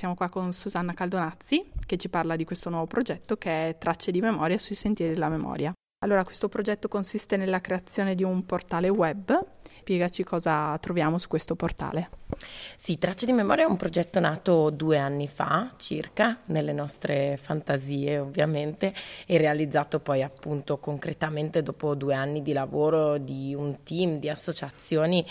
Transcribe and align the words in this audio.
Siamo 0.00 0.14
qua 0.14 0.30
con 0.30 0.54
Susanna 0.54 0.94
Caldonazzi 0.94 1.72
che 1.84 1.98
ci 1.98 2.08
parla 2.08 2.34
di 2.34 2.46
questo 2.46 2.70
nuovo 2.70 2.86
progetto 2.86 3.36
che 3.36 3.68
è 3.68 3.76
Tracce 3.76 4.10
di 4.10 4.22
memoria 4.22 4.56
sui 4.58 4.74
sentieri 4.74 5.12
della 5.12 5.28
memoria. 5.28 5.74
Allora, 6.02 6.24
questo 6.24 6.48
progetto 6.48 6.88
consiste 6.88 7.36
nella 7.36 7.60
creazione 7.60 8.14
di 8.14 8.24
un 8.24 8.46
portale 8.46 8.88
web. 8.88 9.38
Spiegaci 9.80 10.24
cosa 10.24 10.78
troviamo 10.78 11.18
su 11.18 11.28
questo 11.28 11.56
portale. 11.56 12.08
Sì, 12.76 12.96
Tracce 12.96 13.26
di 13.26 13.32
Memoria 13.32 13.64
è 13.64 13.68
un 13.68 13.76
progetto 13.76 14.20
nato 14.20 14.70
due 14.70 14.96
anni 14.96 15.28
fa 15.28 15.74
circa, 15.76 16.40
nelle 16.46 16.72
nostre 16.72 17.36
fantasie 17.36 18.18
ovviamente, 18.18 18.94
e 19.26 19.36
realizzato 19.36 20.00
poi 20.00 20.22
appunto 20.22 20.78
concretamente 20.78 21.62
dopo 21.62 21.94
due 21.94 22.14
anni 22.14 22.40
di 22.40 22.54
lavoro 22.54 23.18
di 23.18 23.54
un 23.54 23.82
team 23.82 24.18
di 24.18 24.30
associazioni 24.30 25.26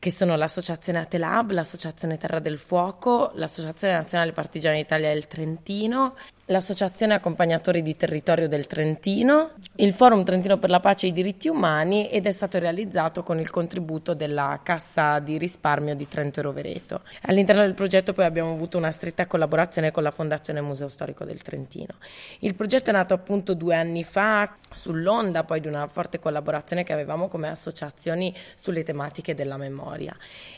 che 0.00 0.10
sono 0.10 0.34
l'Associazione 0.34 1.00
Atelab, 1.00 1.50
l'Associazione 1.50 2.16
Terra 2.16 2.38
del 2.38 2.56
Fuoco, 2.56 3.32
l'Associazione 3.34 3.92
Nazionale 3.92 4.32
Partigiani 4.32 4.78
d'Italia 4.78 5.12
del 5.12 5.26
Trentino 5.26 6.14
l'Associazione 6.50 7.14
Accompagnatori 7.14 7.80
di 7.80 7.94
Territorio 7.96 8.48
del 8.48 8.66
Trentino, 8.66 9.52
il 9.76 9.92
Forum 9.92 10.24
Trentino 10.24 10.58
per 10.58 10.68
la 10.68 10.80
Pace 10.80 11.06
e 11.06 11.10
i 11.10 11.12
Diritti 11.12 11.46
Umani 11.46 12.08
ed 12.08 12.26
è 12.26 12.32
stato 12.32 12.58
realizzato 12.58 13.22
con 13.22 13.38
il 13.38 13.50
contributo 13.50 14.14
della 14.14 14.58
Cassa 14.62 15.20
di 15.20 15.38
risparmio 15.38 15.94
di 15.94 16.08
Trento 16.08 16.40
e 16.40 16.42
Rovereto. 16.42 17.02
All'interno 17.22 17.62
del 17.62 17.74
progetto 17.74 18.12
poi 18.12 18.24
abbiamo 18.24 18.52
avuto 18.52 18.78
una 18.78 18.90
stretta 18.90 19.28
collaborazione 19.28 19.92
con 19.92 20.02
la 20.02 20.10
Fondazione 20.10 20.60
Museo 20.60 20.88
Storico 20.88 21.24
del 21.24 21.40
Trentino. 21.40 21.94
Il 22.40 22.56
progetto 22.56 22.90
è 22.90 22.92
nato 22.92 23.14
appunto 23.14 23.54
due 23.54 23.76
anni 23.76 24.02
fa 24.02 24.56
sull'onda 24.74 25.44
poi 25.44 25.60
di 25.60 25.68
una 25.68 25.86
forte 25.86 26.18
collaborazione 26.18 26.82
che 26.82 26.92
avevamo 26.92 27.28
come 27.28 27.48
associazioni 27.48 28.34
sulle 28.56 28.82
tematiche 28.82 29.36
della 29.36 29.56
memoria 29.56 29.89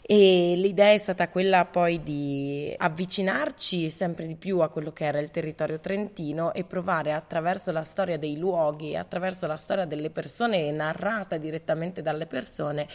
e 0.03 0.55
l'idea 0.57 0.93
è 0.93 0.99
stata 0.99 1.29
quella 1.29 1.65
poi 1.65 2.03
di 2.03 2.75
avvicinarci 2.77 3.89
sempre 3.91 4.27
di 4.27 4.37
più 4.37 4.61
a 4.61 4.69
quello 4.69 4.93
che 4.93 5.05
era 5.05 5.21
il 5.21 5.31
territorio 5.31 5.81
trentino 5.81 6.53
e 6.53 6.65
provare 6.65 7.13
attraverso 7.13 7.73
la 7.73 7.85
storia 7.85 8.19
dei 8.19 8.37
luoghi, 8.37 8.97
attraverso 8.97 9.47
la 9.47 9.57
storia 9.57 9.85
delle 9.85 10.11
persone 10.11 10.71
narrata 10.71 11.37
direttamente 11.37 12.03
dalle 12.03 12.27
persone 12.27 12.89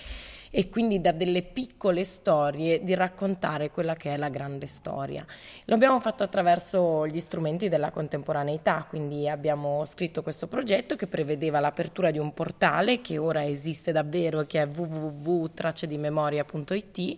e 0.50 0.70
quindi 0.70 1.02
da 1.02 1.12
delle 1.12 1.44
piccole 1.44 2.04
storie 2.04 2.84
di 2.84 2.94
raccontare 2.94 3.70
quella 3.70 3.96
che 3.96 4.14
è 4.14 4.18
la 4.18 4.30
grande 4.30 4.68
storia. 4.68 5.26
Lo 5.66 5.76
abbiamo 5.76 6.00
fatto 6.00 6.24
attraverso 6.24 7.06
gli 7.08 7.20
strumenti 7.20 7.70
della 7.70 7.92
contemporaneità, 7.92 8.86
quindi 8.88 9.28
abbiamo 9.28 9.84
scritto 9.86 10.24
questo 10.24 10.48
progetto 10.48 10.96
che 10.96 11.08
prevedeva 11.08 11.60
l'apertura 11.60 12.12
di 12.12 12.20
un 12.20 12.34
portale 12.34 13.02
che 13.02 13.18
ora 13.18 13.46
esiste 13.46 13.92
davvero, 13.92 14.46
che 14.46 14.62
è 14.62 14.68
www.tracedimemoria.it 16.28 17.17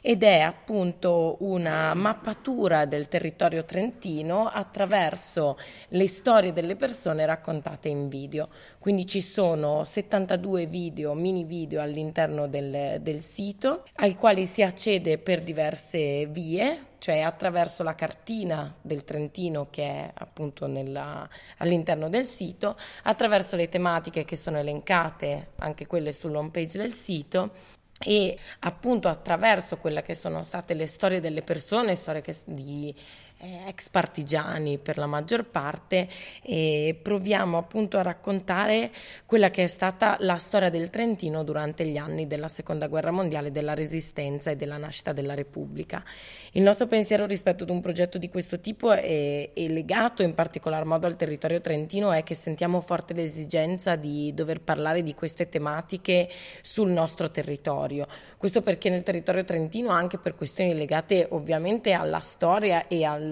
ed 0.00 0.22
è 0.22 0.40
appunto 0.40 1.36
una 1.40 1.92
mappatura 1.94 2.86
del 2.86 3.08
territorio 3.08 3.64
trentino 3.64 4.46
attraverso 4.46 5.58
le 5.88 6.06
storie 6.06 6.52
delle 6.52 6.76
persone 6.76 7.26
raccontate 7.26 7.88
in 7.88 8.08
video. 8.08 8.48
Quindi 8.78 9.06
ci 9.06 9.20
sono 9.20 9.84
72 9.84 10.66
video, 10.66 11.14
mini 11.14 11.44
video 11.44 11.82
all'interno 11.82 12.46
del, 12.46 12.98
del 13.00 13.20
sito, 13.20 13.84
ai 13.96 14.14
quali 14.14 14.46
si 14.46 14.62
accede 14.62 15.18
per 15.18 15.42
diverse 15.42 16.26
vie, 16.26 16.86
cioè 16.98 17.20
attraverso 17.20 17.82
la 17.82 17.94
cartina 17.94 18.74
del 18.80 19.04
Trentino 19.04 19.68
che 19.70 19.82
è 19.82 20.10
appunto 20.14 20.66
nella, 20.66 21.28
all'interno 21.58 22.08
del 22.08 22.26
sito, 22.26 22.76
attraverso 23.02 23.56
le 23.56 23.68
tematiche 23.68 24.24
che 24.24 24.36
sono 24.36 24.58
elencate, 24.58 25.48
anche 25.58 25.86
quelle 25.86 26.12
sull'home 26.12 26.50
page 26.50 26.78
del 26.78 26.92
sito, 26.92 27.76
e 28.00 28.38
appunto 28.60 29.08
attraverso 29.08 29.76
quelle 29.76 30.02
che 30.02 30.14
sono 30.14 30.42
state 30.42 30.74
le 30.74 30.86
storie 30.86 31.20
delle 31.20 31.42
persone, 31.42 31.94
storie 31.96 32.20
che, 32.20 32.36
di 32.46 32.94
eh, 33.38 33.62
ex 33.66 33.88
partigiani 33.88 34.78
per 34.78 34.98
la 34.98 35.06
maggior 35.06 35.44
parte 35.44 36.08
e 36.42 36.98
proviamo 37.00 37.56
appunto 37.56 37.98
a 37.98 38.02
raccontare 38.02 38.90
quella 39.26 39.50
che 39.50 39.64
è 39.64 39.66
stata 39.66 40.16
la 40.20 40.38
storia 40.38 40.70
del 40.70 40.90
Trentino 40.90 41.44
durante 41.44 41.86
gli 41.86 41.96
anni 41.96 42.26
della 42.26 42.48
seconda 42.48 42.88
guerra 42.88 43.10
mondiale, 43.10 43.50
della 43.50 43.74
resistenza 43.74 44.50
e 44.50 44.56
della 44.56 44.76
nascita 44.76 45.12
della 45.12 45.34
Repubblica. 45.34 46.04
Il 46.52 46.62
nostro 46.62 46.86
pensiero 46.86 47.26
rispetto 47.26 47.62
ad 47.62 47.70
un 47.70 47.80
progetto 47.80 48.18
di 48.18 48.28
questo 48.28 48.60
tipo 48.60 48.92
è, 48.92 49.52
è 49.52 49.68
legato 49.68 50.22
in 50.22 50.34
particolar 50.34 50.84
modo 50.84 51.06
al 51.06 51.16
territorio 51.16 51.60
trentino 51.60 52.12
è 52.12 52.22
che 52.22 52.34
sentiamo 52.34 52.80
forte 52.80 53.14
l'esigenza 53.14 53.96
di 53.96 54.32
dover 54.34 54.60
parlare 54.60 55.02
di 55.02 55.14
queste 55.14 55.48
tematiche 55.48 56.28
sul 56.62 56.90
nostro 56.90 57.30
territorio. 57.30 58.06
Questo 58.36 58.60
perché 58.62 58.90
nel 58.90 59.02
territorio 59.02 59.44
trentino, 59.44 59.90
anche 59.90 60.18
per 60.18 60.34
questioni 60.34 60.74
legate 60.74 61.26
ovviamente 61.30 61.92
alla 61.92 62.20
storia 62.20 62.86
e 62.88 63.04
al 63.04 63.27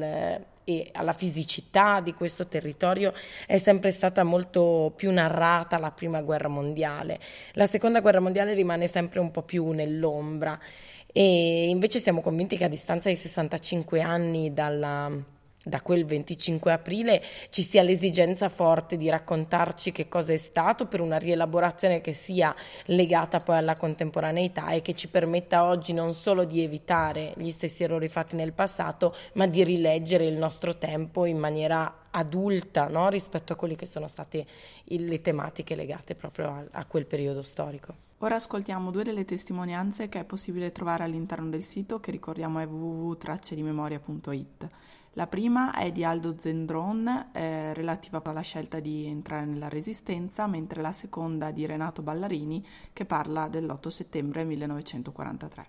e 0.68 0.90
alla 0.94 1.12
fisicità 1.12 2.00
di 2.00 2.12
questo 2.12 2.48
territorio 2.48 3.14
è 3.46 3.56
sempre 3.56 3.92
stata 3.92 4.24
molto 4.24 4.92
più 4.96 5.12
narrata 5.12 5.78
la 5.78 5.92
prima 5.92 6.22
guerra 6.22 6.48
mondiale. 6.48 7.20
La 7.52 7.66
seconda 7.66 8.00
guerra 8.00 8.18
mondiale 8.18 8.52
rimane 8.52 8.88
sempre 8.88 9.20
un 9.20 9.30
po' 9.30 9.42
più 9.42 9.70
nell'ombra 9.70 10.58
e 11.06 11.68
invece 11.68 12.00
siamo 12.00 12.20
convinti 12.20 12.56
che 12.56 12.64
a 12.64 12.68
distanza 12.68 13.08
di 13.08 13.14
65 13.14 14.00
anni 14.00 14.52
dalla 14.52 15.34
da 15.66 15.82
quel 15.82 16.04
25 16.04 16.70
aprile 16.70 17.20
ci 17.50 17.62
sia 17.62 17.82
l'esigenza 17.82 18.48
forte 18.48 18.96
di 18.96 19.10
raccontarci 19.10 19.90
che 19.90 20.06
cosa 20.06 20.32
è 20.32 20.36
stato 20.36 20.86
per 20.86 21.00
una 21.00 21.16
rielaborazione 21.16 22.00
che 22.00 22.12
sia 22.12 22.54
legata 22.84 23.40
poi 23.40 23.56
alla 23.56 23.74
contemporaneità 23.74 24.70
e 24.70 24.80
che 24.80 24.94
ci 24.94 25.08
permetta 25.08 25.64
oggi 25.64 25.92
non 25.92 26.14
solo 26.14 26.44
di 26.44 26.62
evitare 26.62 27.32
gli 27.36 27.50
stessi 27.50 27.82
errori 27.82 28.06
fatti 28.06 28.36
nel 28.36 28.52
passato, 28.52 29.12
ma 29.32 29.48
di 29.48 29.64
rileggere 29.64 30.24
il 30.24 30.36
nostro 30.36 30.78
tempo 30.78 31.24
in 31.24 31.38
maniera 31.38 32.04
adulta 32.12 32.86
no? 32.86 33.08
rispetto 33.08 33.52
a 33.52 33.56
quelle 33.56 33.74
che 33.74 33.86
sono 33.86 34.06
state 34.06 34.46
le 34.84 35.20
tematiche 35.20 35.74
legate 35.74 36.14
proprio 36.14 36.46
a, 36.46 36.64
a 36.70 36.84
quel 36.84 37.06
periodo 37.06 37.42
storico. 37.42 38.05
Ora 38.20 38.36
ascoltiamo 38.36 38.90
due 38.90 39.04
delle 39.04 39.26
testimonianze 39.26 40.08
che 40.08 40.20
è 40.20 40.24
possibile 40.24 40.72
trovare 40.72 41.04
all'interno 41.04 41.50
del 41.50 41.62
sito 41.62 42.00
che 42.00 42.10
ricordiamo 42.10 42.60
è 42.60 42.66
www.traccedimemoria.it. 42.66 44.68
La 45.12 45.26
prima 45.26 45.74
è 45.74 45.92
di 45.92 46.02
Aldo 46.02 46.34
Zendron, 46.38 47.28
eh, 47.32 47.74
relativa 47.74 48.22
alla 48.24 48.40
scelta 48.40 48.80
di 48.80 49.04
entrare 49.04 49.44
nella 49.44 49.68
Resistenza, 49.68 50.46
mentre 50.46 50.80
la 50.80 50.92
seconda 50.92 51.50
di 51.50 51.66
Renato 51.66 52.00
Ballarini, 52.00 52.66
che 52.94 53.04
parla 53.04 53.48
dell'8 53.48 53.88
settembre 53.88 54.44
1943. 54.44 55.66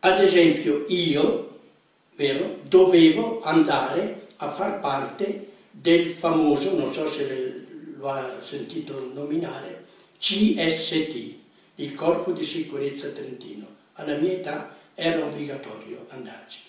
Ad 0.00 0.20
esempio, 0.20 0.84
io, 0.88 1.60
vero, 2.16 2.58
dovevo 2.68 3.40
andare 3.42 4.26
a 4.36 4.48
far 4.48 4.80
parte 4.80 5.48
del 5.70 6.10
famoso, 6.10 6.78
non 6.78 6.92
so 6.92 7.06
se 7.06 7.64
lo 7.96 8.10
ha 8.10 8.38
sentito 8.38 9.12
nominare, 9.14 9.86
CST, 10.18 11.34
il 11.76 11.94
Corpo 11.94 12.32
di 12.32 12.44
Sicurezza 12.44 13.08
Trentino. 13.08 13.66
Alla 13.94 14.16
mia 14.16 14.32
età 14.32 14.74
era 14.94 15.24
obbligatorio 15.24 16.06
andarci 16.10 16.66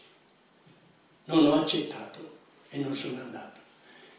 non 1.30 1.46
ho 1.46 1.54
accettato 1.54 2.38
e 2.70 2.78
non 2.78 2.94
sono 2.94 3.22
andato. 3.22 3.60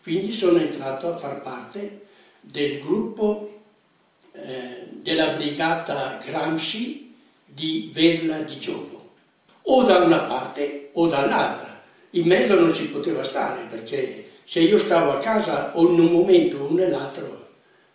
Quindi 0.02 0.32
sono 0.32 0.58
entrato 0.58 1.08
a 1.08 1.16
far 1.16 1.42
parte 1.42 2.06
del 2.40 2.80
gruppo 2.80 3.60
eh, 4.32 4.86
della 4.92 5.30
brigata 5.30 6.20
Gramsci 6.24 7.14
di 7.44 7.90
Verla 7.92 8.38
di 8.38 8.58
Giovo, 8.58 9.10
o 9.62 9.82
da 9.82 9.98
una 9.98 10.20
parte 10.20 10.90
o 10.92 11.06
dall'altra. 11.06 11.82
In 12.10 12.26
mezzo 12.26 12.58
non 12.58 12.72
si 12.74 12.88
poteva 12.88 13.22
stare 13.22 13.64
perché 13.64 14.30
se 14.44 14.60
io 14.60 14.78
stavo 14.78 15.12
a 15.12 15.18
casa 15.18 15.76
o 15.76 15.88
in 15.88 16.00
un 16.00 16.12
momento 16.12 16.58
o 16.58 16.72
nell'altro 16.72 17.48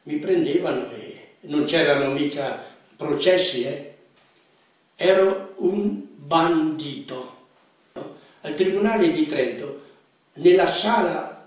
mi 0.04 0.18
prendevano 0.18 0.90
e 0.92 1.25
non 1.48 1.66
c'erano 1.66 2.12
mica 2.12 2.64
processi, 2.96 3.64
eh. 3.64 3.96
ero 4.96 5.54
un 5.58 6.02
bandito 6.16 7.34
al 8.42 8.54
Tribunale 8.54 9.12
di 9.12 9.26
Trento, 9.26 9.82
nella 10.34 10.68
sala 10.68 11.46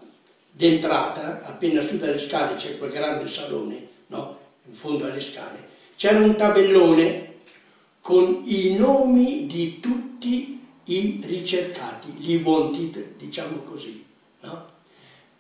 d'entrata, 0.51 1.43
appena 1.43 1.81
su 1.81 1.99
dalle 1.99 2.19
scale 2.19 2.57
c'è 2.57 2.77
quel 2.77 2.91
grande 2.91 3.27
salone, 3.29 3.87
no? 4.09 4.39
in 4.65 4.73
fondo 4.73 5.07
alle 5.07 5.21
scale, 5.21 5.67
c'era 5.95 6.19
un 6.19 6.35
tabellone 6.35 7.35
con 8.01 8.43
i 8.45 8.75
nomi 8.75 9.47
di 9.47 9.79
tutti 9.79 10.61
i 10.85 11.21
ricercati, 11.23 12.11
gli 12.19 12.41
wanted, 12.43 13.17
diciamo 13.17 13.59
così. 13.59 14.05
No? 14.41 14.67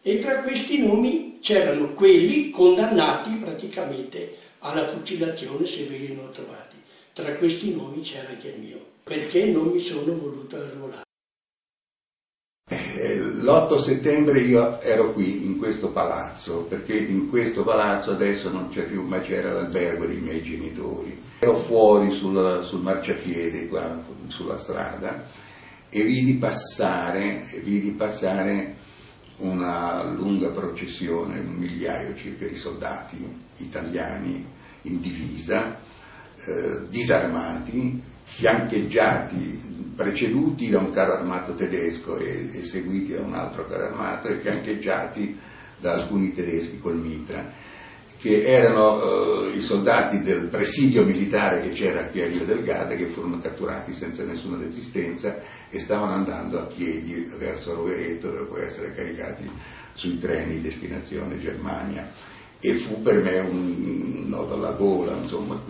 E 0.02 0.18
tra 0.18 0.40
questi 0.42 0.86
nomi 0.86 1.38
c'erano 1.40 1.94
quelli 1.94 2.50
condannati 2.50 3.30
praticamente 3.30 4.36
alla 4.60 4.86
fucilazione 4.88 5.66
se 5.66 5.84
ve 5.84 5.98
li 5.98 6.14
non 6.14 6.30
trovati. 6.32 6.76
Tra 7.12 7.32
questi 7.34 7.74
nomi 7.74 8.02
c'era 8.02 8.28
anche 8.28 8.48
il 8.48 8.60
mio, 8.60 8.84
perché 9.02 9.46
non 9.46 9.68
mi 9.68 9.78
sono 9.78 10.14
voluto 10.14 10.56
arruolare. 10.56 11.06
Eh, 12.70 13.16
l'8 13.16 13.76
settembre 13.76 14.40
io 14.40 14.80
ero 14.80 15.12
qui 15.12 15.46
in 15.46 15.56
questo 15.56 15.90
palazzo, 15.90 16.66
perché 16.68 16.96
in 16.96 17.28
questo 17.30 17.64
palazzo 17.64 18.10
adesso 18.10 18.50
non 18.50 18.68
c'è 18.68 18.84
più, 18.86 19.02
ma 19.04 19.20
c'era 19.20 19.52
l'albergo 19.52 20.06
dei 20.06 20.18
miei 20.18 20.42
genitori. 20.42 21.18
Ero 21.38 21.56
fuori 21.56 22.12
sul, 22.12 22.60
sul 22.64 22.80
marciapiede, 22.80 23.68
qua 23.68 23.98
sulla 24.26 24.56
strada, 24.56 25.24
e 25.88 26.02
vidi 26.02 26.34
passare, 26.34 27.60
vidi 27.62 27.90
passare 27.90 28.74
una 29.38 30.04
lunga 30.04 30.48
processione, 30.48 31.40
un 31.40 31.54
migliaio 31.54 32.16
circa 32.16 32.46
di 32.46 32.56
soldati 32.56 33.26
italiani 33.56 34.44
in 34.82 35.00
divisa, 35.00 35.78
eh, 36.44 36.88
disarmati, 36.88 38.00
fiancheggiati, 38.22 39.92
preceduti 39.94 40.68
da 40.70 40.78
un 40.78 40.90
carro 40.90 41.14
armato 41.18 41.54
tedesco 41.54 42.16
e, 42.18 42.50
e 42.52 42.62
seguiti 42.62 43.12
da 43.12 43.22
un 43.22 43.34
altro 43.34 43.66
carro 43.66 43.86
armato 43.86 44.28
e 44.28 44.36
fiancheggiati 44.36 45.38
da 45.78 45.92
alcuni 45.92 46.32
tedeschi 46.32 46.78
col 46.80 46.96
mitra 46.96 47.66
che 48.18 48.42
erano 48.42 49.44
eh, 49.44 49.56
i 49.56 49.60
soldati 49.60 50.20
del 50.22 50.46
presidio 50.46 51.04
militare 51.04 51.60
che 51.62 51.70
c'era 51.70 52.06
qui 52.06 52.20
a 52.20 52.26
Rio 52.26 52.44
del 52.44 52.64
Garda 52.64 52.96
che 52.96 53.06
furono 53.06 53.38
catturati 53.38 53.92
senza 53.92 54.24
nessuna 54.24 54.58
resistenza 54.58 55.38
e 55.70 55.78
stavano 55.78 56.12
andando 56.12 56.58
a 56.58 56.62
piedi 56.62 57.24
verso 57.38 57.74
Rovereto 57.74 58.30
per 58.30 58.46
poi 58.46 58.64
essere 58.64 58.92
caricati 58.92 59.48
sui 59.92 60.18
treni 60.18 60.60
destinazione 60.60 61.40
Germania. 61.40 62.10
E 62.58 62.72
fu 62.74 63.00
per 63.02 63.22
me 63.22 63.38
un 63.38 64.24
nodo 64.26 64.54
alla 64.54 64.72
gola, 64.72 65.14
insomma, 65.14 65.60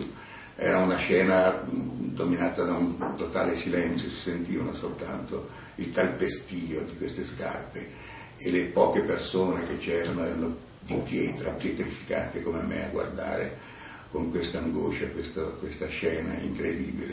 era 0.55 0.79
una 0.79 0.97
scena 0.97 1.63
dominata 1.67 2.63
da 2.63 2.73
un 2.73 3.15
totale 3.15 3.53
silenzio, 3.53 4.09
si 4.09 4.17
sentivano 4.17 4.73
soltanto 4.73 5.49
il 5.75 5.91
calpestio 5.91 6.83
di 6.83 6.97
queste 6.97 7.23
scarpe 7.23 7.87
e 8.37 8.49
le 8.49 8.65
poche 8.65 9.01
persone 9.01 9.67
che 9.67 9.77
c'erano 9.77 10.23
erano 10.23 10.67
di 10.79 10.95
pietra, 11.05 11.51
pietrificate 11.51 12.41
come 12.41 12.61
me 12.61 12.85
a 12.85 12.89
guardare 12.89 13.57
con 14.11 14.31
questa 14.31 14.59
angoscia 14.59 15.07
questa, 15.07 15.43
questa 15.43 15.87
scena 15.87 16.33
incredibile. 16.39 17.07